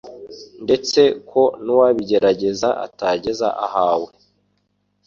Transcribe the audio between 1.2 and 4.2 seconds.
ko n'uwabigerageza atageza ahawe